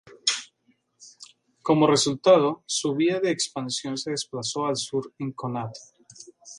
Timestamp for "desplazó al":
4.09-4.75